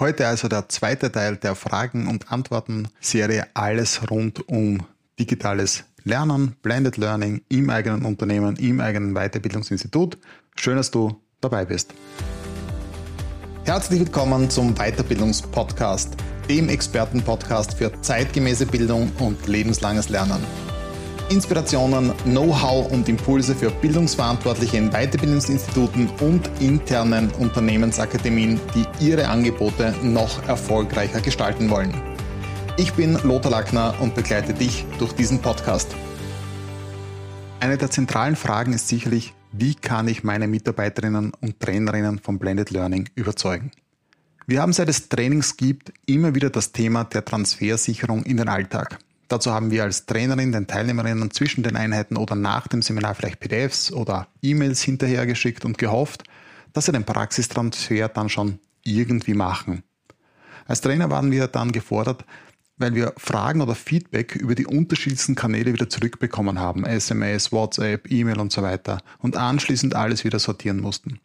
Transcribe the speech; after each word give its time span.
Heute 0.00 0.28
also 0.28 0.46
der 0.46 0.68
zweite 0.68 1.10
Teil 1.10 1.36
der 1.38 1.56
Fragen 1.56 2.06
und 2.06 2.30
Antworten 2.30 2.86
Serie 3.00 3.48
Alles 3.54 4.00
rund 4.08 4.48
um 4.48 4.86
digitales 5.18 5.82
Lernen, 6.04 6.54
Blended 6.62 6.98
Learning 6.98 7.42
im 7.48 7.68
eigenen 7.68 8.04
Unternehmen, 8.04 8.54
im 8.56 8.80
eigenen 8.80 9.14
Weiterbildungsinstitut. 9.14 10.16
Schön, 10.54 10.76
dass 10.76 10.92
du 10.92 11.20
dabei 11.40 11.64
bist. 11.64 11.94
Herzlich 13.64 13.98
willkommen 13.98 14.48
zum 14.48 14.76
Weiterbildungspodcast, 14.76 16.14
dem 16.48 16.68
Expertenpodcast 16.68 17.74
für 17.74 17.90
zeitgemäße 18.00 18.66
Bildung 18.66 19.10
und 19.18 19.48
lebenslanges 19.48 20.10
Lernen. 20.10 20.44
Inspirationen, 21.30 22.12
Know-how 22.24 22.90
und 22.90 23.06
Impulse 23.08 23.54
für 23.54 23.70
Bildungsverantwortliche 23.70 24.78
in 24.78 24.90
Weiterbildungsinstituten 24.90 26.08
und 26.20 26.48
internen 26.58 27.30
Unternehmensakademien, 27.32 28.58
die 28.74 28.86
ihre 29.04 29.28
Angebote 29.28 29.94
noch 30.02 30.48
erfolgreicher 30.48 31.20
gestalten 31.20 31.68
wollen. 31.68 31.92
Ich 32.78 32.94
bin 32.94 33.18
Lothar 33.24 33.50
Lackner 33.50 33.94
und 34.00 34.14
begleite 34.14 34.54
dich 34.54 34.86
durch 34.98 35.12
diesen 35.12 35.40
Podcast. 35.40 35.94
Eine 37.60 37.76
der 37.76 37.90
zentralen 37.90 38.36
Fragen 38.36 38.72
ist 38.72 38.88
sicherlich, 38.88 39.34
wie 39.52 39.74
kann 39.74 40.08
ich 40.08 40.24
meine 40.24 40.48
Mitarbeiterinnen 40.48 41.32
und 41.40 41.60
Trainerinnen 41.60 42.20
vom 42.20 42.38
Blended 42.38 42.70
Learning 42.70 43.08
überzeugen? 43.16 43.70
Wir 44.46 44.62
haben 44.62 44.72
seit 44.72 44.88
es 44.88 45.10
Trainings 45.10 45.58
gibt 45.58 45.92
immer 46.06 46.34
wieder 46.34 46.48
das 46.48 46.72
Thema 46.72 47.04
der 47.04 47.22
Transfersicherung 47.22 48.22
in 48.22 48.38
den 48.38 48.48
Alltag. 48.48 48.98
Dazu 49.28 49.52
haben 49.52 49.70
wir 49.70 49.84
als 49.84 50.06
Trainerin 50.06 50.52
den 50.52 50.66
Teilnehmerinnen 50.66 51.30
zwischen 51.30 51.62
den 51.62 51.76
Einheiten 51.76 52.16
oder 52.16 52.34
nach 52.34 52.66
dem 52.66 52.80
Seminar 52.80 53.14
vielleicht 53.14 53.40
PDFs 53.40 53.92
oder 53.92 54.28
E-Mails 54.40 54.80
hinterhergeschickt 54.82 55.66
und 55.66 55.76
gehofft, 55.76 56.24
dass 56.72 56.86
sie 56.86 56.92
den 56.92 57.04
Praxistransfer 57.04 58.08
dann 58.08 58.30
schon 58.30 58.58
irgendwie 58.84 59.34
machen. 59.34 59.82
Als 60.66 60.80
Trainer 60.80 61.10
waren 61.10 61.30
wir 61.30 61.46
dann 61.46 61.72
gefordert, 61.72 62.24
weil 62.78 62.94
wir 62.94 63.12
Fragen 63.16 63.60
oder 63.60 63.74
Feedback 63.74 64.34
über 64.36 64.54
die 64.54 64.66
unterschiedlichsten 64.66 65.34
Kanäle 65.34 65.72
wieder 65.72 65.88
zurückbekommen 65.88 66.58
haben, 66.58 66.84
SMS, 66.84 67.52
WhatsApp, 67.52 68.10
E-Mail 68.10 68.38
und 68.38 68.52
so 68.52 68.62
weiter, 68.62 69.02
und 69.18 69.36
anschließend 69.36 69.94
alles 69.94 70.24
wieder 70.24 70.38
sortieren 70.38 70.80
mussten. 70.80 71.20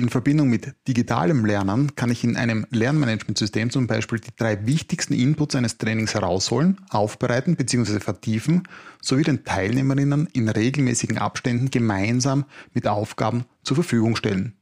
In 0.00 0.10
Verbindung 0.10 0.48
mit 0.48 0.74
digitalem 0.86 1.44
Lernen 1.44 1.96
kann 1.96 2.12
ich 2.12 2.22
in 2.22 2.36
einem 2.36 2.68
Lernmanagementsystem 2.70 3.70
zum 3.70 3.88
Beispiel 3.88 4.20
die 4.20 4.30
drei 4.36 4.64
wichtigsten 4.64 5.12
Inputs 5.12 5.56
eines 5.56 5.76
Trainings 5.76 6.14
herausholen, 6.14 6.80
aufbereiten 6.90 7.56
bzw. 7.56 7.98
vertiefen, 7.98 8.62
sowie 9.02 9.24
den 9.24 9.44
Teilnehmerinnen 9.44 10.28
in 10.32 10.48
regelmäßigen 10.48 11.18
Abständen 11.18 11.72
gemeinsam 11.72 12.44
mit 12.74 12.86
Aufgaben 12.86 13.44
zur 13.64 13.74
Verfügung 13.74 14.14
stellen 14.14 14.54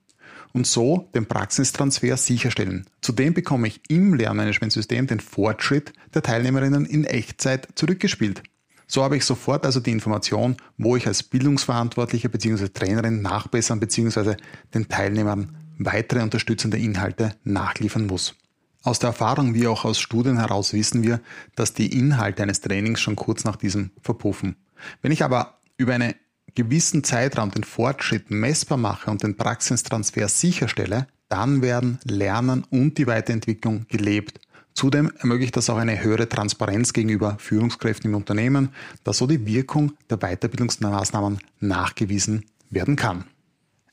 und 0.54 0.66
so 0.66 1.10
den 1.14 1.26
Praxistransfer 1.26 2.16
sicherstellen. 2.16 2.86
Zudem 3.02 3.34
bekomme 3.34 3.68
ich 3.68 3.82
im 3.88 4.14
Lernmanagementsystem 4.14 5.06
den 5.06 5.20
Fortschritt 5.20 5.92
der 6.14 6.22
Teilnehmerinnen 6.22 6.86
in 6.86 7.04
Echtzeit 7.04 7.68
zurückgespielt. 7.74 8.42
So 8.86 9.02
habe 9.02 9.16
ich 9.16 9.24
sofort 9.24 9.66
also 9.66 9.80
die 9.80 9.90
Information, 9.90 10.56
wo 10.78 10.96
ich 10.96 11.06
als 11.06 11.22
Bildungsverantwortlicher 11.22 12.28
bzw. 12.28 12.68
Trainerin 12.68 13.20
nachbessern 13.20 13.80
bzw. 13.80 14.36
den 14.74 14.88
Teilnehmern 14.88 15.56
weitere 15.78 16.22
unterstützende 16.22 16.78
Inhalte 16.78 17.34
nachliefern 17.44 18.06
muss. 18.06 18.34
Aus 18.82 19.00
der 19.00 19.08
Erfahrung 19.08 19.54
wie 19.54 19.66
auch 19.66 19.84
aus 19.84 19.98
Studien 19.98 20.38
heraus 20.38 20.72
wissen 20.72 21.02
wir, 21.02 21.20
dass 21.56 21.74
die 21.74 21.98
Inhalte 21.98 22.44
eines 22.44 22.60
Trainings 22.60 23.00
schon 23.00 23.16
kurz 23.16 23.42
nach 23.42 23.56
diesem 23.56 23.90
verpuffen. 24.00 24.56
Wenn 25.02 25.10
ich 25.10 25.24
aber 25.24 25.58
über 25.76 25.94
einen 25.94 26.14
gewissen 26.54 27.02
Zeitraum 27.02 27.50
den 27.50 27.64
Fortschritt 27.64 28.30
messbar 28.30 28.78
mache 28.78 29.10
und 29.10 29.24
den 29.24 29.36
Praxistransfer 29.36 30.28
sicherstelle, 30.28 31.08
dann 31.28 31.62
werden 31.62 31.98
Lernen 32.04 32.64
und 32.70 32.98
die 32.98 33.08
Weiterentwicklung 33.08 33.86
gelebt 33.88 34.40
Zudem 34.76 35.10
ermöglicht 35.18 35.56
das 35.56 35.70
auch 35.70 35.78
eine 35.78 36.04
höhere 36.04 36.28
Transparenz 36.28 36.92
gegenüber 36.92 37.38
Führungskräften 37.40 38.10
im 38.10 38.16
Unternehmen, 38.16 38.68
da 39.04 39.14
so 39.14 39.26
die 39.26 39.46
Wirkung 39.46 39.94
der 40.10 40.18
Weiterbildungsmaßnahmen 40.18 41.38
nachgewiesen 41.60 42.44
werden 42.68 42.94
kann. 42.94 43.24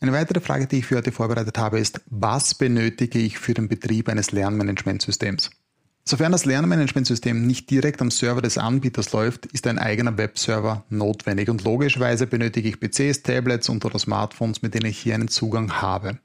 Eine 0.02 0.12
weitere 0.12 0.42
Frage, 0.42 0.68
die 0.68 0.80
ich 0.80 0.86
für 0.86 0.98
heute 0.98 1.14
vorbereitet 1.14 1.58
habe, 1.58 1.80
ist, 1.80 2.02
was 2.10 2.54
benötige 2.54 3.18
ich 3.18 3.40
für 3.40 3.54
den 3.54 3.70
Betrieb 3.70 4.10
eines 4.10 4.34
Lernmanagementsystems? 4.34 5.52
Sofern 6.04 6.34
das 6.34 6.44
Lernmanagementsystem 6.44 7.48
nicht 7.48 7.70
direkt 7.70 8.02
am 8.02 8.12
Server 8.12 8.42
des 8.42 8.58
Anbieters 8.58 9.14
läuft, 9.14 9.46
ist 9.46 9.66
ein 9.68 9.80
eigener 9.80 10.18
Webserver 10.18 10.84
notwendig 10.90 11.48
und 11.48 11.64
logischerweise 11.64 12.28
benötige 12.28 12.68
ich 12.68 12.82
PCs, 12.82 13.24
Tablets 13.24 13.70
und 13.70 13.86
oder 13.86 14.00
Smartphones, 14.00 14.62
mit 14.62 14.74
denen 14.74 14.88
ich 14.88 15.00
hier 15.00 15.16
einen 15.16 15.30
Zugang 15.30 15.82
habe. 15.82 16.20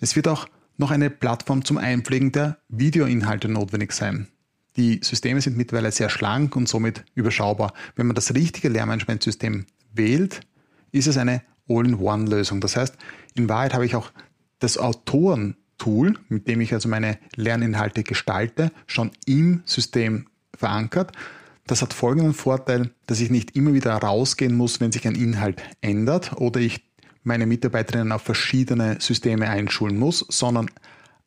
Es 0.00 0.16
wird 0.16 0.28
auch 0.28 0.48
noch 0.76 0.90
eine 0.90 1.10
Plattform 1.10 1.64
zum 1.64 1.78
Einpflegen 1.78 2.32
der 2.32 2.58
Videoinhalte 2.68 3.48
notwendig 3.48 3.92
sein. 3.92 4.28
Die 4.76 5.00
Systeme 5.02 5.40
sind 5.40 5.56
mittlerweile 5.56 5.92
sehr 5.92 6.08
schlank 6.08 6.56
und 6.56 6.68
somit 6.68 7.04
überschaubar. 7.14 7.74
Wenn 7.94 8.06
man 8.06 8.14
das 8.14 8.34
richtige 8.34 8.68
Lernmanagementsystem 8.68 9.66
wählt, 9.92 10.40
ist 10.92 11.06
es 11.06 11.18
eine 11.18 11.42
All-in-One-Lösung. 11.68 12.60
Das 12.60 12.76
heißt, 12.76 12.96
in 13.34 13.48
Wahrheit 13.48 13.74
habe 13.74 13.84
ich 13.84 13.94
auch 13.94 14.10
das 14.60 14.78
Autoren-Tool, 14.78 16.18
mit 16.28 16.48
dem 16.48 16.60
ich 16.60 16.72
also 16.72 16.88
meine 16.88 17.18
Lerninhalte 17.36 18.02
gestalte, 18.02 18.72
schon 18.86 19.10
im 19.26 19.62
System 19.66 20.26
verankert. 20.56 21.12
Das 21.66 21.82
hat 21.82 21.92
folgenden 21.92 22.34
Vorteil, 22.34 22.90
dass 23.06 23.20
ich 23.20 23.30
nicht 23.30 23.54
immer 23.56 23.74
wieder 23.74 23.94
rausgehen 23.94 24.56
muss, 24.56 24.80
wenn 24.80 24.92
sich 24.92 25.06
ein 25.06 25.14
Inhalt 25.14 25.62
ändert 25.80 26.32
oder 26.40 26.60
ich 26.60 26.91
meine 27.22 27.46
Mitarbeiterinnen 27.46 28.12
auf 28.12 28.22
verschiedene 28.22 28.96
Systeme 29.00 29.48
einschulen 29.48 29.98
muss, 29.98 30.24
sondern 30.28 30.70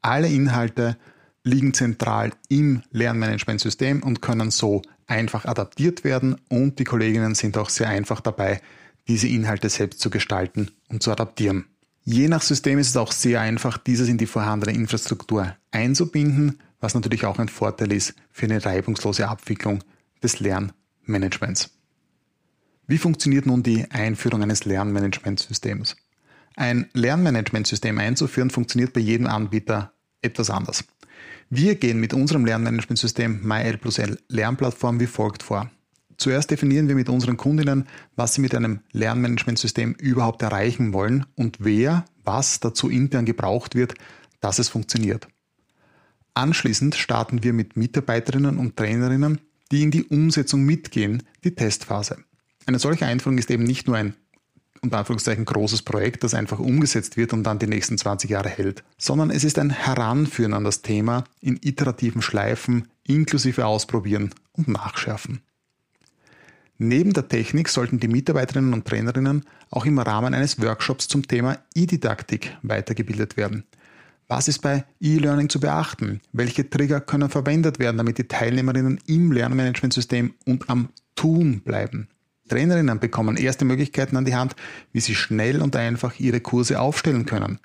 alle 0.01 0.28
Inhalte 0.28 0.97
liegen 1.44 1.73
zentral 1.73 2.31
im 2.50 2.81
Lernmanagementsystem 2.91 4.03
und 4.03 4.22
können 4.22 4.51
so 4.51 4.81
einfach 5.07 5.45
adaptiert 5.45 6.03
werden 6.03 6.35
und 6.50 6.79
die 6.79 6.84
Kolleginnen 6.84 7.35
sind 7.35 7.57
auch 7.57 7.69
sehr 7.69 7.88
einfach 7.88 8.19
dabei, 8.19 8.61
diese 9.07 9.28
Inhalte 9.28 9.69
selbst 9.69 10.00
zu 10.00 10.09
gestalten 10.09 10.72
und 10.89 11.03
zu 11.03 11.11
adaptieren. 11.11 11.66
Je 12.03 12.28
nach 12.28 12.41
System 12.41 12.79
ist 12.79 12.89
es 12.89 12.97
auch 12.97 13.11
sehr 13.11 13.41
einfach, 13.41 13.78
dieses 13.78 14.09
in 14.09 14.17
die 14.17 14.25
vorhandene 14.25 14.75
Infrastruktur 14.75 15.55
einzubinden, 15.72 16.59
was 16.79 16.94
natürlich 16.94 17.25
auch 17.25 17.39
ein 17.39 17.50
Vorteil 17.50 17.91
ist 17.91 18.13
für 18.31 18.45
eine 18.45 18.63
reibungslose 18.63 19.28
Abwicklung 19.28 19.84
des 20.22 20.39
Lernmanagements. 20.39 21.74
Wie 22.88 23.00
funktioniert 23.00 23.47
nun 23.47 23.63
die 23.63 23.90
Einführung 23.90 24.44
eines 24.44 24.66
Lernmanagementsystems? 24.66 25.96
Ein 26.56 26.88
Lernmanagementsystem 26.94 27.97
einzuführen 27.97 28.51
funktioniert 28.51 28.94
bei 28.94 29.01
jedem 29.01 29.25
Anbieter 29.25 29.94
etwas 30.22 30.51
anders. 30.51 30.84
Wir 31.50 31.75
gehen 31.75 32.00
mit 32.00 32.13
unserem 32.13 32.46
Lernmanagementsystem 32.46 33.41
MyL 33.41 33.78
plus 33.78 33.97
L 33.97 34.19
Lernplattform 34.29 35.00
wie 35.00 35.07
folgt 35.07 35.41
vor. 35.41 35.72
Zuerst 36.18 36.51
definieren 36.51 36.88
wir 36.88 36.96
mit 36.96 37.09
unseren 37.09 37.38
Kundinnen, 37.38 37.88
was 38.16 38.35
sie 38.35 38.41
mit 38.41 38.53
einem 38.53 38.81
Lernmanagementsystem 38.91 39.94
überhaupt 39.94 40.44
erreichen 40.44 40.94
wollen 40.94 41.25
und 41.35 41.57
wer, 41.59 42.06
was 42.23 42.59
dazu 42.59 42.90
intern 42.90 43.25
gebraucht 43.25 43.73
wird, 43.73 43.96
dass 44.41 44.59
es 44.59 44.69
funktioniert. 44.69 45.28
Anschließend 46.35 46.94
starten 46.94 47.44
wir 47.44 47.53
mit 47.53 47.78
Mitarbeiterinnen 47.78 48.59
und 48.59 48.78
Trainerinnen, 48.78 49.41
die 49.72 49.81
in 49.81 49.91
die 49.91 50.03
Umsetzung 50.03 50.63
mitgehen, 50.63 51.23
die 51.44 51.56
Testphase. 51.56 52.23
Eine 52.65 52.79
solche 52.79 53.05
Einführung 53.05 53.37
ist 53.37 53.51
eben 53.51 53.63
nicht 53.63 53.87
nur 53.87 53.97
ein 53.97 54.15
unter 54.81 54.99
Anführungszeichen 54.99 55.45
großes 55.45 55.81
Projekt, 55.81 56.23
das 56.23 56.33
einfach 56.33 56.59
umgesetzt 56.59 57.17
wird 57.17 57.33
und 57.33 57.43
dann 57.43 57.59
die 57.59 57.67
nächsten 57.67 57.97
20 57.97 58.29
Jahre 58.29 58.49
hält, 58.49 58.83
sondern 58.97 59.31
es 59.31 59.43
ist 59.43 59.57
ein 59.57 59.71
Heranführen 59.71 60.53
an 60.53 60.63
das 60.63 60.81
Thema 60.81 61.23
in 61.41 61.59
iterativen 61.61 62.21
Schleifen 62.21 62.87
inklusive 63.03 63.65
Ausprobieren 63.65 64.31
und 64.53 64.67
Nachschärfen. 64.67 65.41
Neben 66.77 67.13
der 67.13 67.27
Technik 67.27 67.69
sollten 67.69 67.99
die 67.99 68.09
Mitarbeiterinnen 68.09 68.73
und 68.73 68.85
Trainerinnen 68.85 69.45
auch 69.71 69.85
im 69.85 69.97
Rahmen 69.97 70.33
eines 70.33 70.61
Workshops 70.61 71.07
zum 71.07 71.27
Thema 71.27 71.57
E-Didaktik 71.73 72.57
weitergebildet 72.63 73.37
werden. 73.37 73.63
Was 74.27 74.47
ist 74.47 74.59
bei 74.59 74.83
E-Learning 74.99 75.49
zu 75.49 75.59
beachten? 75.59 76.19
Welche 76.33 76.69
Trigger 76.69 76.99
können 76.99 77.29
verwendet 77.29 77.79
werden, 77.79 77.97
damit 77.97 78.17
die 78.17 78.28
Teilnehmerinnen 78.28 78.99
im 79.05 79.31
Lernmanagementsystem 79.31 80.34
und 80.45 80.69
am 80.69 80.90
Tun 81.16 81.61
bleiben? 81.61 82.09
Trainerinnen 82.47 82.99
bekommen 82.99 83.37
erste 83.37 83.65
Möglichkeiten 83.65 84.17
an 84.17 84.25
die 84.25 84.35
Hand, 84.35 84.55
wie 84.91 84.99
sie 84.99 85.15
schnell 85.15 85.61
und 85.61 85.75
einfach 85.75 86.19
ihre 86.19 86.41
Kurse 86.41 86.79
aufstellen 86.79 87.25
können. 87.25 87.59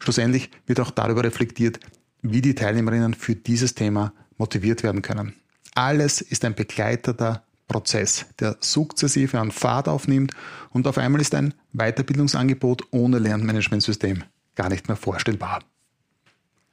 Schlussendlich 0.00 0.50
wird 0.66 0.80
auch 0.80 0.90
darüber 0.90 1.24
reflektiert, 1.24 1.80
wie 2.22 2.42
die 2.42 2.54
Teilnehmerinnen 2.54 3.14
für 3.14 3.34
dieses 3.34 3.74
Thema 3.74 4.12
motiviert 4.36 4.82
werden 4.82 5.02
können. 5.02 5.34
Alles 5.74 6.20
ist 6.20 6.44
ein 6.44 6.54
begleiteter 6.54 7.42
Prozess, 7.68 8.26
der 8.40 8.56
sukzessive 8.60 9.38
an 9.38 9.50
Fahrt 9.50 9.88
aufnimmt 9.88 10.32
und 10.70 10.86
auf 10.86 10.98
einmal 10.98 11.20
ist 11.20 11.34
ein 11.34 11.54
Weiterbildungsangebot 11.72 12.88
ohne 12.90 13.18
Lernmanagementsystem 13.18 14.24
gar 14.54 14.68
nicht 14.68 14.88
mehr 14.88 14.96
vorstellbar. 14.96 15.62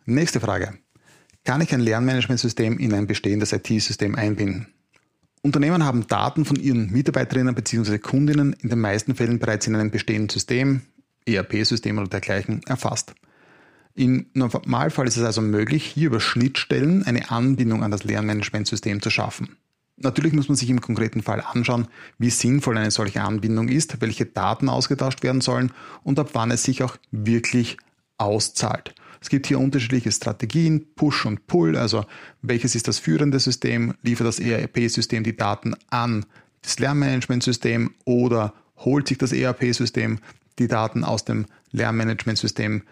Nächste 0.05 0.39
Frage. 0.39 0.77
Kann 1.43 1.61
ich 1.61 1.73
ein 1.73 1.79
Lernmanagementsystem 1.79 2.79
in 2.79 2.93
ein 2.93 3.05
bestehendes 3.05 3.51
IT-System 3.51 4.15
einbinden? 4.15 4.74
Unternehmen 5.45 5.85
haben 5.85 6.07
Daten 6.07 6.43
von 6.43 6.55
ihren 6.55 6.91
Mitarbeiterinnen 6.91 7.53
bzw. 7.53 7.99
Kundinnen 7.99 8.53
in 8.53 8.69
den 8.69 8.79
meisten 8.79 9.13
Fällen 9.13 9.37
bereits 9.37 9.67
in 9.67 9.75
einem 9.75 9.91
bestehenden 9.91 10.29
System, 10.29 10.81
ERP-System 11.27 11.99
oder 11.99 12.07
dergleichen 12.07 12.63
erfasst. 12.65 13.13
Im 13.93 14.25
Normalfall 14.33 15.07
ist 15.07 15.17
es 15.17 15.23
also 15.23 15.41
möglich, 15.41 15.85
hier 15.85 16.07
über 16.07 16.19
Schnittstellen 16.19 17.03
eine 17.03 17.29
Anbindung 17.29 17.83
an 17.83 17.91
das 17.91 18.03
Lernmanagementsystem 18.03 19.03
zu 19.03 19.11
schaffen. 19.11 19.55
Natürlich 19.97 20.33
muss 20.33 20.49
man 20.49 20.55
sich 20.55 20.71
im 20.71 20.81
konkreten 20.81 21.21
Fall 21.21 21.41
anschauen, 21.41 21.89
wie 22.17 22.31
sinnvoll 22.31 22.79
eine 22.79 22.89
solche 22.89 23.21
Anbindung 23.21 23.69
ist, 23.69 24.01
welche 24.01 24.25
Daten 24.25 24.67
ausgetauscht 24.67 25.21
werden 25.21 25.41
sollen 25.41 25.71
und 26.03 26.17
ab 26.17 26.31
wann 26.33 26.49
es 26.49 26.63
sich 26.63 26.81
auch 26.81 26.97
wirklich 27.11 27.77
auszahlt. 28.17 28.95
Es 29.25 29.29
gibt 29.29 29.47
hier 29.47 29.59
unterschiedliche 29.59 30.11
Strategien, 30.11 30.85
Push 30.93 31.25
und 31.25 31.47
Pull, 31.47 31.75
also 31.77 32.05
welches 32.43 32.75
ist 32.75 32.87
das 32.87 32.99
führende 32.99 33.39
System, 33.39 33.95
liefert 34.03 34.27
das 34.27 34.39
ERP-System 34.39 35.23
die 35.23 35.35
Daten 35.35 35.73
an 35.89 36.27
das 36.61 36.77
Lernmanagementsystem 36.77 37.95
oder 38.03 38.53
holt 38.77 39.07
sich 39.07 39.17
das 39.17 39.31
ERP-System 39.31 40.19
die 40.59 40.67
Daten 40.67 41.03
aus 41.03 41.25
dem 41.25 41.47
Lernmanagementsystem. 41.71 42.83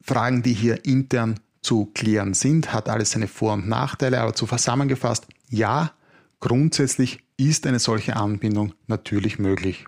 Fragen, 0.00 0.44
die 0.44 0.52
hier 0.52 0.84
intern 0.84 1.40
zu 1.62 1.86
klären 1.86 2.34
sind, 2.34 2.72
hat 2.72 2.88
alles 2.88 3.10
seine 3.10 3.26
Vor- 3.26 3.54
und 3.54 3.66
Nachteile, 3.66 4.20
aber 4.20 4.34
zusammengefasst, 4.34 5.26
ja, 5.50 5.90
grundsätzlich 6.38 7.24
ist 7.38 7.66
eine 7.66 7.80
solche 7.80 8.14
Anbindung 8.14 8.72
natürlich 8.86 9.40
möglich. 9.40 9.84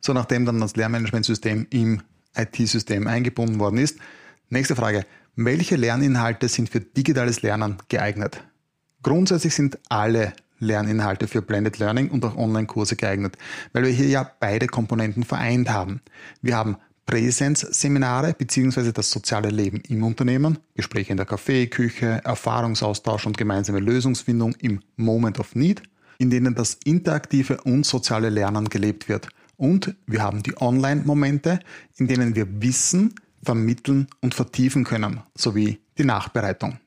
So, 0.00 0.14
nachdem 0.14 0.46
dann 0.46 0.60
das 0.60 0.76
Lernmanagementsystem 0.76 1.66
im 1.68 2.00
IT-System 2.34 3.06
eingebunden 3.06 3.58
worden 3.58 3.76
ist, 3.76 3.98
nächste 4.52 4.76
Frage, 4.76 5.06
welche 5.34 5.76
Lerninhalte 5.76 6.48
sind 6.48 6.68
für 6.68 6.80
digitales 6.80 7.42
Lernen 7.42 7.78
geeignet? 7.88 8.44
Grundsätzlich 9.02 9.54
sind 9.54 9.78
alle 9.88 10.34
Lerninhalte 10.58 11.26
für 11.26 11.42
Blended 11.42 11.78
Learning 11.78 12.10
und 12.10 12.24
auch 12.24 12.36
Online-Kurse 12.36 12.94
geeignet, 12.94 13.36
weil 13.72 13.84
wir 13.84 13.90
hier 13.90 14.08
ja 14.08 14.30
beide 14.38 14.68
Komponenten 14.68 15.24
vereint 15.24 15.70
haben. 15.70 16.00
Wir 16.40 16.56
haben 16.56 16.76
Präsenzseminare 17.06 18.34
bzw. 18.34 18.92
das 18.92 19.10
soziale 19.10 19.48
Leben 19.48 19.82
im 19.88 20.04
Unternehmen, 20.04 20.58
Gespräche 20.74 21.10
in 21.10 21.16
der 21.16 21.26
Kaffeeküche, 21.26 22.20
Erfahrungsaustausch 22.22 23.26
und 23.26 23.36
gemeinsame 23.36 23.80
Lösungsfindung 23.80 24.54
im 24.60 24.80
Moment 24.96 25.40
of 25.40 25.56
Need, 25.56 25.82
in 26.18 26.30
denen 26.30 26.54
das 26.54 26.78
interaktive 26.84 27.60
und 27.62 27.86
soziale 27.86 28.28
Lernen 28.28 28.68
gelebt 28.68 29.08
wird. 29.08 29.28
Und 29.56 29.94
wir 30.06 30.22
haben 30.22 30.42
die 30.42 30.60
Online-Momente, 30.60 31.60
in 31.96 32.06
denen 32.06 32.36
wir 32.36 32.62
Wissen 32.62 33.14
vermitteln 33.42 34.06
und 34.20 34.34
vertiefen 34.34 34.84
können, 34.84 35.20
sowie 35.36 35.80
die 35.98 36.04
Nachbereitung. 36.04 36.78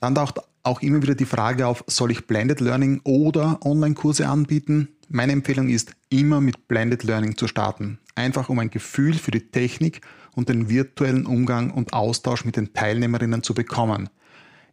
Dann 0.00 0.14
taucht 0.14 0.40
auch 0.62 0.80
immer 0.82 1.02
wieder 1.02 1.14
die 1.14 1.24
Frage 1.24 1.66
auf, 1.66 1.84
soll 1.86 2.12
ich 2.12 2.26
Blended 2.26 2.60
Learning 2.60 3.00
oder 3.04 3.58
Online-Kurse 3.64 4.28
anbieten? 4.28 4.88
Meine 5.08 5.32
Empfehlung 5.32 5.68
ist, 5.68 5.92
immer 6.08 6.40
mit 6.40 6.68
Blended 6.68 7.02
Learning 7.02 7.36
zu 7.36 7.48
starten. 7.48 7.98
Einfach 8.14 8.48
um 8.48 8.58
ein 8.58 8.70
Gefühl 8.70 9.14
für 9.14 9.30
die 9.30 9.50
Technik 9.50 10.00
und 10.34 10.48
den 10.48 10.68
virtuellen 10.68 11.26
Umgang 11.26 11.70
und 11.70 11.92
Austausch 11.92 12.44
mit 12.44 12.56
den 12.56 12.72
Teilnehmerinnen 12.72 13.42
zu 13.42 13.54
bekommen. 13.54 14.08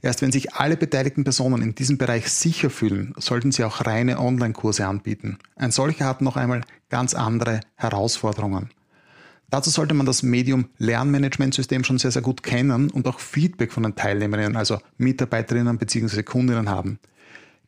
Erst 0.02 0.22
wenn 0.22 0.32
sich 0.32 0.54
alle 0.54 0.78
beteiligten 0.78 1.26
Personen 1.26 1.62
in 1.62 1.76
diesem 1.76 1.98
Bereich 1.98 2.30
sicher 2.30 2.70
fühlen, 2.70 3.14
sollten 3.18 3.52
sie 3.52 3.66
auch 3.66 3.86
reine 3.86 4.20
Online-Kurse 4.20 4.88
anbieten. 4.88 5.40
Ein 5.56 5.72
solcher 5.72 6.06
hat 6.06 6.22
noch 6.22 6.38
einmal 6.38 6.62
ganz 6.90 7.14
andere 7.14 7.60
Herausforderungen. 7.76 8.70
Dazu 9.50 9.70
sollte 9.72 9.96
man 9.96 10.06
das 10.06 10.22
Medium 10.22 10.70
Lernmanagementsystem 10.78 11.84
schon 11.84 11.98
sehr, 11.98 12.12
sehr 12.12 12.22
gut 12.22 12.44
kennen 12.44 12.90
und 12.92 13.08
auch 13.08 13.20
Feedback 13.20 13.72
von 13.72 13.84
den 13.84 13.96
Teilnehmerinnen, 13.96 14.56
also 14.56 14.80
Mitarbeiterinnen 14.98 15.78
bzw. 15.78 16.24
Kundinnen 16.24 16.70
haben. 16.70 17.00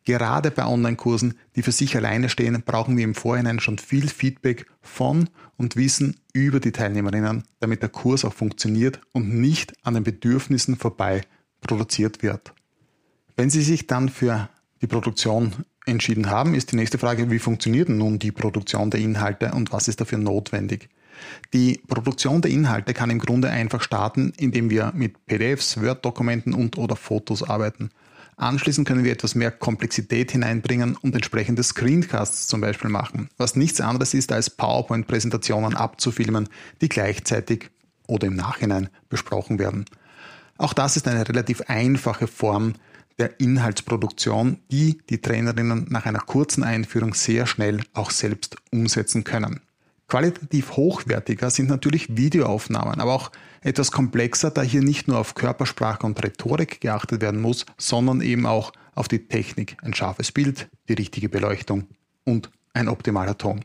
Gerade 0.04 0.50
bei 0.50 0.66
Online-Kursen, 0.66 1.36
die 1.56 1.62
für 1.62 1.72
sich 1.72 1.96
alleine 1.96 2.30
stehen, 2.30 2.64
brauchen 2.66 2.98
wir 2.98 3.04
im 3.04 3.14
Vorhinein 3.14 3.60
schon 3.60 3.78
viel 3.78 4.08
Feedback 4.08 4.66
von 4.82 5.30
und 5.58 5.76
Wissen 5.76 6.18
über 6.34 6.60
die 6.60 6.72
Teilnehmerinnen, 6.72 7.44
damit 7.60 7.84
der 7.84 7.90
Kurs 7.90 8.26
auch 8.26 8.34
funktioniert 8.34 9.00
und 9.14 9.34
nicht 9.34 9.74
an 9.86 9.94
den 9.94 10.04
Bedürfnissen 10.04 10.76
vorbei 10.76 11.22
produziert 11.62 12.24
wird. 12.24 12.54
Wenn 13.36 13.52
Sie 13.52 13.62
sich 13.62 13.86
dann 13.86 14.10
für 14.10 14.50
die 14.82 14.88
Produktion 14.88 15.54
entschieden 15.86 16.30
haben, 16.30 16.56
ist 16.56 16.72
die 16.72 16.76
nächste 16.76 16.98
Frage, 16.98 17.30
wie 17.30 17.40
funktioniert 17.40 17.90
nun 17.90 18.18
die 18.18 18.32
Produktion 18.32 18.90
der 18.90 19.00
Inhalte 19.00 19.52
und 19.52 19.72
was 19.72 19.88
ist 19.88 20.02
dafür 20.02 20.18
notwendig? 20.18 20.90
Die 21.54 21.82
Produktion 21.88 22.42
der 22.42 22.52
Inhalte 22.52 22.94
kann 22.94 23.10
im 23.10 23.20
Grunde 23.20 23.50
einfach 23.50 23.82
starten, 23.82 24.34
indem 24.38 24.70
wir 24.70 24.92
mit 24.96 25.26
PDFs, 25.26 25.82
Word-Dokumenten 25.82 26.54
und 26.54 26.78
oder 26.78 26.96
Fotos 26.96 27.44
arbeiten. 27.44 27.90
Anschließend 28.38 28.88
können 28.88 29.04
wir 29.04 29.12
etwas 29.12 29.36
mehr 29.36 29.52
Komplexität 29.52 30.32
hineinbringen 30.32 30.96
und 30.96 31.14
entsprechende 31.14 31.62
Screencasts 31.62 32.48
zum 32.48 32.62
Beispiel 32.62 32.90
machen, 32.90 33.30
was 33.38 33.56
nichts 33.56 33.82
anderes 33.82 34.14
ist, 34.14 34.32
als 34.32 34.50
PowerPoint-Präsentationen 34.50 35.76
abzufilmen, 35.76 36.50
die 36.82 36.90
gleichzeitig 36.90 37.70
oder 38.08 38.28
im 38.28 38.36
Nachhinein 38.36 38.90
besprochen 39.10 39.60
werden. 39.60 39.86
Auch 40.58 40.74
das 40.74 40.96
ist 40.96 41.08
eine 41.08 41.28
relativ 41.28 41.62
einfache 41.68 42.28
Form 42.28 42.74
der 43.20 43.40
Inhaltsproduktion, 43.40 44.58
die 44.72 44.98
die 45.10 45.22
Trainerinnen 45.22 45.86
nach 45.90 46.06
einer 46.06 46.20
kurzen 46.20 46.64
Einführung 46.64 47.14
sehr 47.14 47.46
schnell 47.46 47.82
auch 47.94 48.10
selbst 48.10 48.58
umsetzen 48.72 49.24
können. 49.24 49.62
Qualitativ 50.12 50.76
hochwertiger 50.76 51.50
sind 51.50 51.70
natürlich 51.70 52.18
Videoaufnahmen, 52.18 53.00
aber 53.00 53.14
auch 53.14 53.32
etwas 53.62 53.94
komplexer, 53.94 54.52
da 54.52 54.62
hier 54.62 54.82
nicht 54.82 55.08
nur 55.08 55.18
auf 55.18 55.36
Körpersprache 55.36 56.06
und 56.06 56.22
Rhetorik 56.22 56.82
geachtet 56.82 57.22
werden 57.22 57.40
muss, 57.40 57.66
sondern 57.78 58.20
eben 58.20 58.46
auch 58.46 58.74
auf 58.94 59.08
die 59.08 59.30
Technik, 59.30 59.78
ein 59.82 59.94
scharfes 59.94 60.34
Bild, 60.34 60.68
die 60.90 60.96
richtige 60.96 61.30
Beleuchtung 61.30 61.86
und 62.26 62.52
ein 62.74 62.90
optimaler 62.90 63.38
Ton. 63.38 63.64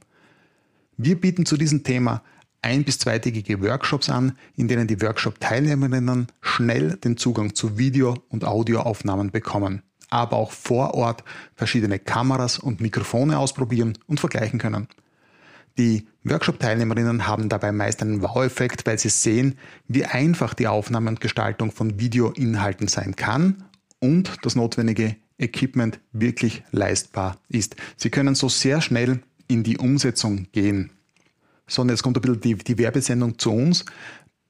Wir 0.96 1.20
bieten 1.20 1.46
zu 1.46 1.56
diesem 1.56 1.82
Thema 1.82 2.22
ein- 2.62 2.84
bis 2.84 3.00
zweitägige 3.00 3.60
Workshops 3.60 4.08
an, 4.08 4.38
in 4.54 4.68
denen 4.68 4.86
die 4.86 5.02
Workshop-Teilnehmerinnen 5.02 6.28
schnell 6.42 6.96
den 6.98 7.16
Zugang 7.16 7.56
zu 7.56 7.76
Video- 7.76 8.22
und 8.28 8.44
Audioaufnahmen 8.44 9.32
bekommen, 9.32 9.82
aber 10.10 10.36
auch 10.36 10.52
vor 10.52 10.94
Ort 10.94 11.24
verschiedene 11.56 11.98
Kameras 11.98 12.56
und 12.56 12.80
Mikrofone 12.80 13.36
ausprobieren 13.36 13.98
und 14.06 14.20
vergleichen 14.20 14.60
können. 14.60 14.86
Die 15.78 16.06
Workshop-Teilnehmerinnen 16.24 17.26
haben 17.26 17.48
dabei 17.48 17.70
meist 17.70 18.00
einen 18.02 18.22
Wow-Effekt, 18.22 18.86
weil 18.86 18.98
sie 18.98 19.10
sehen, 19.10 19.58
wie 19.88 20.04
einfach 20.04 20.54
die 20.54 20.68
Aufnahme 20.68 21.10
und 21.10 21.20
Gestaltung 21.20 21.70
von 21.70 22.00
Videoinhalten 22.00 22.88
sein 22.88 23.14
kann 23.14 23.64
und 24.00 24.38
das 24.42 24.56
notwendige 24.56 25.16
Equipment 25.38 26.00
wirklich 26.12 26.62
leistbar 26.70 27.36
ist. 27.48 27.76
Sie 27.96 28.10
können 28.10 28.34
so 28.34 28.48
sehr 28.48 28.80
schnell 28.80 29.20
in 29.48 29.62
die 29.62 29.76
Umsetzung 29.76 30.46
gehen. 30.52 30.90
So, 31.66 31.82
und 31.82 31.90
jetzt 31.90 32.02
kommt 32.02 32.16
ein 32.16 32.22
bisschen 32.22 32.40
die, 32.40 32.54
die 32.54 32.78
Werbesendung 32.78 33.38
zu 33.38 33.52
uns. 33.52 33.84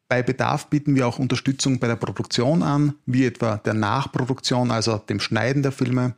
Bei 0.09 0.23
Bedarf 0.23 0.69
bieten 0.69 0.95
wir 0.95 1.09
auch 1.09 1.19
Unterstützung 1.19 1.81
bei 1.81 1.89
der 1.89 1.97
Produktion 1.97 2.63
an, 2.63 2.95
wie 3.07 3.25
etwa 3.25 3.57
der 3.57 3.75
Nachproduktion, 3.75 4.71
also 4.71 4.99
dem 4.99 5.19
Schneiden 5.19 5.65
der 5.65 5.73
Filme. 5.73 6.15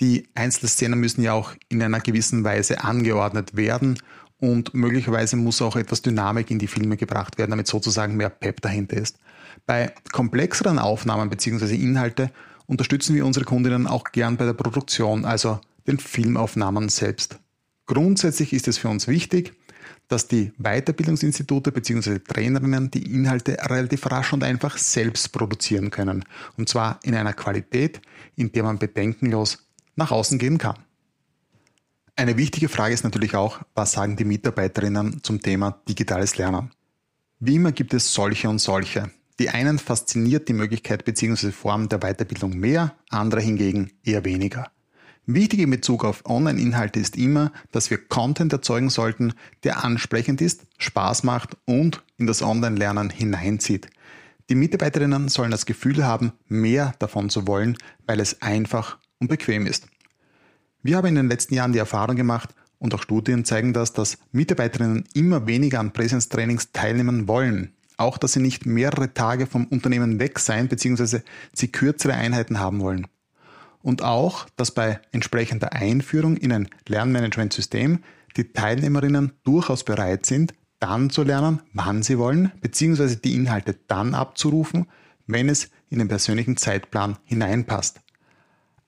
Die 0.00 0.26
Einzelszenen 0.34 0.98
müssen 0.98 1.22
ja 1.22 1.34
auch 1.34 1.52
in 1.68 1.82
einer 1.82 2.00
gewissen 2.00 2.44
Weise 2.44 2.82
angeordnet 2.82 3.54
werden 3.54 3.98
und 4.38 4.74
möglicherweise 4.74 5.36
muss 5.36 5.62
auch 5.62 5.76
etwas 5.76 6.02
Dynamik 6.02 6.50
in 6.50 6.58
die 6.58 6.66
Filme 6.66 6.96
gebracht 6.96 7.38
werden, 7.38 7.50
damit 7.50 7.66
sozusagen 7.66 8.16
mehr 8.16 8.30
Pep 8.30 8.60
dahinter 8.60 8.96
ist. 8.96 9.18
Bei 9.64 9.92
komplexeren 10.12 10.78
Aufnahmen 10.78 11.30
bzw. 11.30 11.74
Inhalte 11.74 12.30
unterstützen 12.66 13.14
wir 13.14 13.24
unsere 13.24 13.44
Kundinnen 13.44 13.86
auch 13.86 14.04
gern 14.04 14.36
bei 14.36 14.44
der 14.44 14.52
Produktion, 14.52 15.24
also 15.24 15.60
den 15.86 15.98
Filmaufnahmen 15.98 16.88
selbst. 16.88 17.38
Grundsätzlich 17.86 18.52
ist 18.52 18.68
es 18.68 18.78
für 18.78 18.88
uns 18.88 19.06
wichtig, 19.06 19.54
dass 20.08 20.28
die 20.28 20.52
Weiterbildungsinstitute 20.58 21.72
bzw. 21.72 22.18
Trainerinnen 22.18 22.90
die 22.90 23.12
Inhalte 23.12 23.56
relativ 23.60 24.10
rasch 24.10 24.32
und 24.32 24.44
einfach 24.44 24.76
selbst 24.78 25.32
produzieren 25.32 25.90
können. 25.90 26.24
Und 26.56 26.68
zwar 26.68 27.00
in 27.02 27.14
einer 27.14 27.32
Qualität, 27.32 28.00
in 28.36 28.52
der 28.52 28.62
man 28.62 28.78
bedenkenlos 28.78 29.66
nach 29.96 30.10
außen 30.10 30.38
gehen 30.38 30.58
kann. 30.58 30.76
Eine 32.18 32.38
wichtige 32.38 32.70
Frage 32.70 32.94
ist 32.94 33.04
natürlich 33.04 33.34
auch, 33.34 33.60
was 33.74 33.92
sagen 33.92 34.16
die 34.16 34.24
Mitarbeiterinnen 34.24 35.22
zum 35.22 35.42
Thema 35.42 35.82
digitales 35.86 36.38
Lernen? 36.38 36.70
Wie 37.40 37.56
immer 37.56 37.72
gibt 37.72 37.92
es 37.92 38.14
solche 38.14 38.48
und 38.48 38.58
solche. 38.58 39.10
Die 39.38 39.50
einen 39.50 39.78
fasziniert 39.78 40.48
die 40.48 40.54
Möglichkeit 40.54 41.04
bzw. 41.04 41.52
Form 41.52 41.90
der 41.90 41.98
Weiterbildung 41.98 42.56
mehr, 42.56 42.94
andere 43.10 43.42
hingegen 43.42 43.92
eher 44.02 44.24
weniger. 44.24 44.70
Wichtig 45.26 45.60
in 45.60 45.68
Bezug 45.68 46.06
auf 46.06 46.24
Online-Inhalte 46.24 47.00
ist 47.00 47.18
immer, 47.18 47.52
dass 47.70 47.90
wir 47.90 47.98
Content 47.98 48.50
erzeugen 48.50 48.88
sollten, 48.88 49.34
der 49.62 49.84
ansprechend 49.84 50.40
ist, 50.40 50.62
Spaß 50.78 51.22
macht 51.22 51.58
und 51.66 52.02
in 52.16 52.26
das 52.26 52.40
Online-Lernen 52.40 53.10
hineinzieht. 53.10 53.90
Die 54.48 54.54
Mitarbeiterinnen 54.54 55.28
sollen 55.28 55.50
das 55.50 55.66
Gefühl 55.66 56.06
haben, 56.06 56.32
mehr 56.48 56.94
davon 56.98 57.28
zu 57.28 57.46
wollen, 57.46 57.76
weil 58.06 58.20
es 58.20 58.40
einfach 58.40 58.96
und 59.18 59.28
bequem 59.28 59.66
ist. 59.66 59.86
Wir 60.82 60.96
haben 60.96 61.06
in 61.06 61.14
den 61.14 61.28
letzten 61.28 61.54
Jahren 61.54 61.72
die 61.72 61.78
Erfahrung 61.78 62.16
gemacht, 62.16 62.54
und 62.78 62.94
auch 62.94 63.02
Studien 63.02 63.44
zeigen 63.44 63.72
das, 63.72 63.92
dass 63.92 64.18
Mitarbeiterinnen 64.32 65.04
immer 65.14 65.46
weniger 65.46 65.80
an 65.80 65.92
Präsenztrainings 65.92 66.72
teilnehmen 66.72 67.26
wollen. 67.26 67.72
Auch, 67.96 68.18
dass 68.18 68.34
sie 68.34 68.40
nicht 68.40 68.66
mehrere 68.66 69.14
Tage 69.14 69.46
vom 69.46 69.66
Unternehmen 69.66 70.20
weg 70.20 70.38
sein 70.38 70.68
bzw. 70.68 71.20
sie 71.54 71.68
kürzere 71.68 72.14
Einheiten 72.14 72.60
haben 72.60 72.80
wollen. 72.80 73.06
Und 73.80 74.02
auch, 74.02 74.46
dass 74.56 74.72
bei 74.72 75.00
entsprechender 75.12 75.72
Einführung 75.72 76.36
in 76.36 76.52
ein 76.52 76.68
Lernmanagementsystem 76.86 78.00
die 78.36 78.52
Teilnehmerinnen 78.52 79.32
durchaus 79.44 79.84
bereit 79.84 80.26
sind, 80.26 80.52
dann 80.78 81.08
zu 81.08 81.22
lernen, 81.22 81.62
wann 81.72 82.02
sie 82.02 82.18
wollen, 82.18 82.52
beziehungsweise 82.60 83.16
die 83.16 83.34
Inhalte 83.34 83.76
dann 83.86 84.14
abzurufen, 84.14 84.86
wenn 85.26 85.48
es 85.48 85.70
in 85.88 86.00
den 86.00 86.08
persönlichen 86.08 86.58
Zeitplan 86.58 87.16
hineinpasst. 87.24 88.00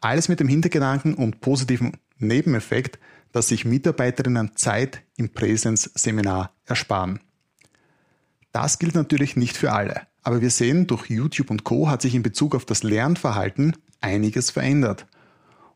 Alles 0.00 0.28
mit 0.28 0.40
dem 0.40 0.48
Hintergedanken 0.48 1.14
und 1.14 1.40
positiven 1.40 1.96
Nebeneffekt, 2.18 2.98
dass 3.32 3.48
sich 3.48 3.64
Mitarbeiterinnen 3.64 4.56
Zeit 4.56 5.02
im 5.16 5.30
Präsenzseminar 5.30 6.52
ersparen. 6.64 7.20
Das 8.52 8.78
gilt 8.78 8.94
natürlich 8.94 9.36
nicht 9.36 9.56
für 9.56 9.72
alle, 9.72 10.02
aber 10.22 10.40
wir 10.40 10.50
sehen, 10.50 10.86
durch 10.86 11.10
YouTube 11.10 11.50
und 11.50 11.64
Co 11.64 11.88
hat 11.88 12.02
sich 12.02 12.14
in 12.14 12.22
Bezug 12.22 12.54
auf 12.54 12.64
das 12.64 12.82
Lernverhalten 12.82 13.76
einiges 14.00 14.50
verändert. 14.50 15.06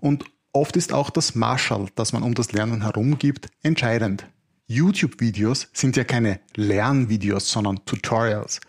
Und 0.01 0.25
oft 0.53 0.77
ist 0.77 0.93
auch 0.93 1.11
das 1.11 1.35
Marshall, 1.35 1.89
das 1.95 2.13
man 2.13 2.23
um 2.23 2.35
das 2.35 2.53
Lernen 2.53 2.83
herum 2.83 3.19
gibt, 3.19 3.49
entscheidend. 3.63 4.27
YouTube-Videos 4.67 5.69
sind 5.73 5.97
ja 5.97 6.05
keine 6.05 6.41
Lernvideos, 6.55 7.51
sondern 7.51 7.85
Tutorials, 7.85 8.61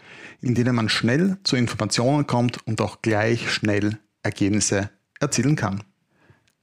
in 0.42 0.54
denen 0.56 0.76
man 0.76 0.90
schnell 0.90 1.38
zu 1.44 1.56
Informationen 1.56 2.28
kommt 2.28 2.66
und 2.68 2.82
auch 2.82 3.02
gleich 3.02 3.52
schnell 3.52 4.00
Ergebnisse 4.22 4.90
erzielen 5.20 5.56
kann. 5.56 5.84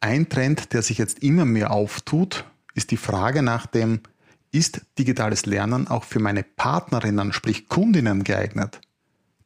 Ein 0.00 0.28
Trend, 0.28 0.72
der 0.72 0.82
sich 0.82 0.98
jetzt 0.98 1.22
immer 1.22 1.44
mehr 1.44 1.70
auftut, 1.70 2.44
ist 2.74 2.90
die 2.90 2.96
Frage 2.96 3.42
nach 3.42 3.66
dem, 3.66 4.00
ist 4.52 4.82
digitales 4.98 5.46
Lernen 5.46 5.88
auch 5.88 6.04
für 6.04 6.18
meine 6.18 6.42
Partnerinnen, 6.42 7.32
sprich 7.32 7.68
Kundinnen 7.68 8.24
geeignet? 8.24 8.80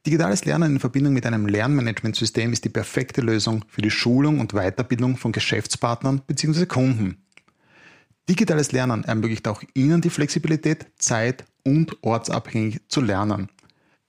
Digitales 0.07 0.45
Lernen 0.45 0.73
in 0.73 0.81
Verbindung 0.81 1.15
mit 1.15 1.25
einem 1.25 1.47
Lernmanagementsystem 1.47 2.53
ist 2.53 2.65
die 2.65 2.71
perfekte 2.71 3.23
Lösung 3.23 3.65
für 3.69 3.81
die 3.81 3.91
Schulung 3.91 4.39
und 4.39 4.53
Weiterbildung 4.53 5.17
von 5.17 5.33
Geschäftspartnern 5.33 6.21
bzw. 6.27 6.67
Kunden. 6.67 7.25
Digitales 8.29 8.73
Lernen 8.73 9.05
ermöglicht 9.05 9.49
auch 9.49 9.63
Ihnen 9.75 10.01
die 10.01 10.11
Flexibilität, 10.11 10.87
zeit- 10.99 11.45
und 11.63 11.97
ortsabhängig 12.03 12.81
zu 12.89 13.01
lernen. 13.01 13.49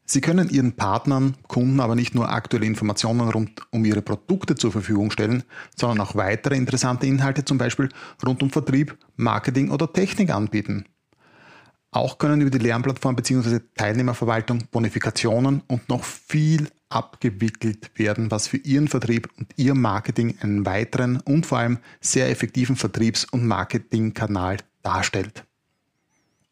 Sie 0.07 0.21
können 0.21 0.50
Ihren 0.50 0.74
Partnern, 0.74 1.35
Kunden 1.47 1.79
aber 1.79 1.95
nicht 1.95 2.13
nur 2.13 2.29
aktuelle 2.29 2.67
Informationen 2.67 3.27
rund 3.29 3.62
um 3.71 3.83
Ihre 3.85 4.03
Produkte 4.03 4.55
zur 4.55 4.71
Verfügung 4.71 5.09
stellen, 5.09 5.43
sondern 5.75 6.05
auch 6.05 6.15
weitere 6.15 6.55
interessante 6.55 7.07
Inhalte 7.07 7.43
zum 7.43 7.57
Beispiel 7.57 7.89
rund 8.25 8.43
um 8.43 8.51
Vertrieb, 8.51 8.97
Marketing 9.15 9.71
oder 9.71 9.91
Technik 9.91 10.29
anbieten. 10.29 10.85
Auch 11.89 12.17
können 12.17 12.41
über 12.41 12.51
die 12.51 12.59
Lernplattform 12.59 13.15
bzw. 13.15 13.62
Teilnehmerverwaltung 13.75 14.65
Bonifikationen 14.69 15.63
und 15.67 15.89
noch 15.89 16.03
viel 16.03 16.67
abgewickelt 16.89 17.91
werden, 17.95 18.29
was 18.29 18.47
für 18.47 18.57
Ihren 18.57 18.88
Vertrieb 18.88 19.29
und 19.38 19.53
Ihr 19.55 19.74
Marketing 19.74 20.35
einen 20.41 20.65
weiteren 20.65 21.21
und 21.21 21.45
vor 21.45 21.59
allem 21.59 21.79
sehr 22.00 22.29
effektiven 22.29 22.75
Vertriebs- 22.75 23.25
und 23.25 23.47
Marketingkanal 23.47 24.57
darstellt. 24.83 25.45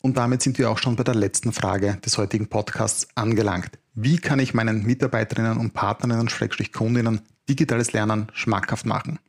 Und 0.06 0.18
damit 0.18 0.42
sind 0.42 0.58
wir 0.58 0.70
auch 0.70 0.80
schon 0.80 0.98
bei 0.98 1.06
der 1.06 1.16
letzten 1.16 1.54
Frage 1.54 1.98
des 2.06 2.18
heutigen 2.18 2.48
Podcasts 2.48 3.08
angelangt. 3.16 3.80
Wie 3.94 4.18
kann 4.18 4.38
ich 4.40 4.54
meinen 4.54 4.84
Mitarbeiterinnen 4.84 5.58
und 5.58 5.74
Partnerinnen, 5.74 6.28
Schrägstrich 6.28 6.74
Kundinnen, 6.74 7.22
digitales 7.48 7.94
Lernen 7.94 8.28
schmackhaft 8.34 8.86
machen? 8.86 9.20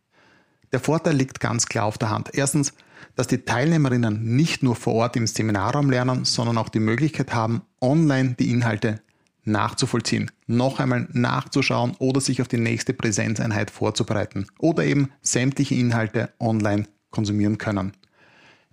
Der 0.72 0.80
Vorteil 0.80 1.14
liegt 1.14 1.38
ganz 1.38 1.66
klar 1.66 1.84
auf 1.84 1.96
der 1.96 2.10
Hand. 2.10 2.30
Erstens, 2.32 2.72
dass 3.14 3.28
die 3.28 3.44
Teilnehmerinnen 3.44 4.34
nicht 4.34 4.64
nur 4.64 4.74
vor 4.74 4.94
Ort 4.94 5.14
im 5.14 5.28
Seminarraum 5.28 5.90
lernen, 5.90 6.24
sondern 6.24 6.58
auch 6.58 6.68
die 6.68 6.80
Möglichkeit 6.80 7.32
haben, 7.32 7.62
online 7.80 8.34
die 8.36 8.50
Inhalte 8.50 9.00
nachzuvollziehen, 9.44 10.32
noch 10.48 10.80
einmal 10.80 11.06
nachzuschauen 11.12 11.94
oder 12.00 12.20
sich 12.20 12.42
auf 12.42 12.48
die 12.48 12.58
nächste 12.58 12.94
Präsenzeinheit 12.94 13.70
vorzubereiten 13.70 14.48
oder 14.58 14.82
eben 14.82 15.12
sämtliche 15.22 15.76
Inhalte 15.76 16.32
online 16.40 16.88
konsumieren 17.12 17.58
können. 17.58 17.92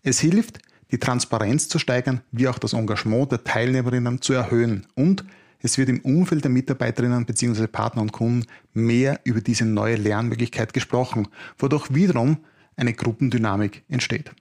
Es 0.01 0.19
hilft, 0.19 0.57
die 0.91 0.99
Transparenz 0.99 1.69
zu 1.69 1.79
steigern, 1.79 2.21
wie 2.31 2.47
auch 2.47 2.59
das 2.59 2.73
Engagement 2.73 3.31
der 3.31 3.43
Teilnehmerinnen 3.43 4.21
zu 4.21 4.33
erhöhen 4.33 4.87
und 4.95 5.23
es 5.63 5.77
wird 5.77 5.89
im 5.89 6.01
Umfeld 6.01 6.43
der 6.43 6.51
Mitarbeiterinnen 6.51 7.25
bzw. 7.25 7.67
Partner 7.67 8.01
und 8.01 8.11
Kunden 8.11 8.47
mehr 8.73 9.19
über 9.23 9.41
diese 9.41 9.65
neue 9.65 9.95
Lernmöglichkeit 9.95 10.73
gesprochen, 10.73 11.27
wodurch 11.57 11.93
wiederum 11.93 12.37
eine 12.75 12.93
Gruppendynamik 12.93 13.83
entsteht. 13.87 14.31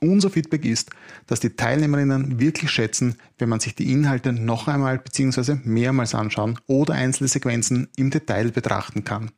Unser 0.00 0.30
Feedback 0.30 0.64
ist, 0.64 0.90
dass 1.26 1.40
die 1.40 1.56
Teilnehmerinnen 1.56 2.38
wirklich 2.38 2.70
schätzen, 2.70 3.16
wenn 3.38 3.48
man 3.48 3.60
sich 3.60 3.74
die 3.74 3.90
Inhalte 3.90 4.32
noch 4.32 4.68
einmal 4.68 4.98
bzw. 4.98 5.56
mehrmals 5.64 6.14
anschauen 6.14 6.58
oder 6.66 6.94
einzelne 6.94 7.28
Sequenzen 7.28 7.88
im 7.96 8.10
Detail 8.10 8.52
betrachten 8.52 9.04
kann. 9.04 9.32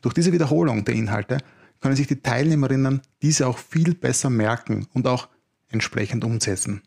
Durch 0.00 0.14
diese 0.14 0.32
Wiederholung 0.32 0.84
der 0.84 0.94
Inhalte 0.94 1.38
können 1.80 1.94
sich 1.94 2.08
die 2.08 2.22
Teilnehmerinnen 2.22 3.02
diese 3.22 3.46
auch 3.46 3.58
viel 3.58 3.94
besser 3.94 4.30
merken 4.30 4.86
und 4.94 5.06
auch 5.06 5.28
entsprechend 5.74 6.24
umsetzen. 6.24 6.82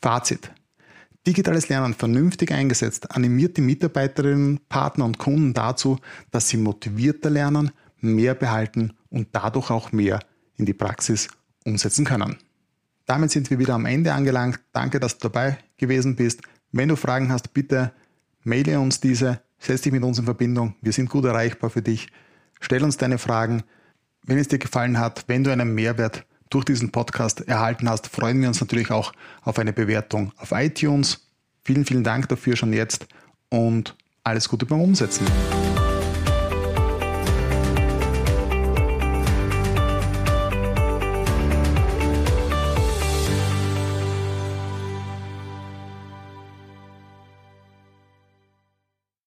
Fazit. 0.00 0.52
Digitales 1.26 1.68
Lernen 1.68 1.94
vernünftig 1.94 2.52
eingesetzt 2.52 3.10
animiert 3.12 3.56
die 3.56 3.60
Mitarbeiterinnen, 3.60 4.60
Partner 4.68 5.04
und 5.04 5.18
Kunden 5.18 5.54
dazu, 5.54 5.98
dass 6.30 6.48
sie 6.48 6.56
motivierter 6.56 7.30
lernen, 7.30 7.70
mehr 8.00 8.34
behalten 8.34 8.94
und 9.08 9.28
dadurch 9.32 9.70
auch 9.70 9.92
mehr 9.92 10.20
in 10.56 10.66
die 10.66 10.74
Praxis 10.74 11.28
umsetzen 11.64 12.04
können. 12.04 12.36
Damit 13.06 13.30
sind 13.30 13.50
wir 13.50 13.58
wieder 13.58 13.74
am 13.74 13.86
Ende 13.86 14.12
angelangt. 14.12 14.60
Danke, 14.72 14.98
dass 14.98 15.18
du 15.18 15.28
dabei 15.28 15.58
gewesen 15.76 16.16
bist. 16.16 16.42
Wenn 16.72 16.88
du 16.88 16.96
Fragen 16.96 17.30
hast, 17.30 17.54
bitte 17.54 17.92
maile 18.42 18.80
uns 18.80 19.00
diese, 19.00 19.40
setz 19.58 19.82
dich 19.82 19.92
mit 19.92 20.02
uns 20.02 20.18
in 20.18 20.24
Verbindung. 20.24 20.74
Wir 20.80 20.92
sind 20.92 21.08
gut 21.08 21.24
erreichbar 21.24 21.70
für 21.70 21.82
dich. 21.82 22.08
Stell 22.60 22.82
uns 22.82 22.96
deine 22.96 23.18
Fragen. 23.18 23.62
Wenn 24.24 24.38
es 24.38 24.48
dir 24.48 24.58
gefallen 24.58 24.98
hat, 24.98 25.24
wenn 25.28 25.44
du 25.44 25.52
einen 25.52 25.74
Mehrwert 25.74 26.24
durch 26.54 26.64
diesen 26.64 26.92
Podcast 26.92 27.48
erhalten 27.48 27.88
hast, 27.88 28.06
freuen 28.06 28.40
wir 28.40 28.48
uns 28.48 28.60
natürlich 28.60 28.90
auch 28.90 29.12
auf 29.42 29.58
eine 29.58 29.72
Bewertung 29.72 30.32
auf 30.36 30.52
iTunes. 30.52 31.26
Vielen, 31.64 31.84
vielen 31.84 32.04
Dank 32.04 32.28
dafür 32.28 32.56
schon 32.56 32.72
jetzt 32.72 33.06
und 33.48 33.96
alles 34.24 34.48
Gute 34.48 34.66
beim 34.66 34.80
Umsetzen. 34.80 35.26